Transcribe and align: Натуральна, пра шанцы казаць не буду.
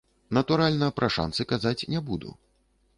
Натуральна, 0.37 0.89
пра 1.01 1.11
шанцы 1.17 1.49
казаць 1.55 1.77
не 1.95 2.05
буду. 2.09 2.29